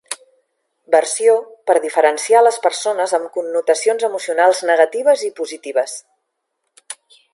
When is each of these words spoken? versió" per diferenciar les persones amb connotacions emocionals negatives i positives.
versió" 0.93 1.35
per 1.71 1.75
diferenciar 1.83 2.41
les 2.47 2.57
persones 2.63 3.13
amb 3.17 3.29
connotacions 3.35 4.09
emocionals 4.09 4.63
negatives 4.71 5.27
i 5.29 5.31
positives. 5.43 5.95